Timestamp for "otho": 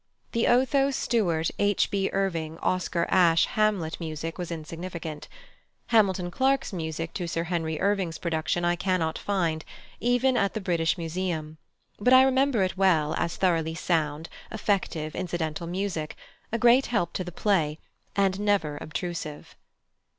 0.47-0.89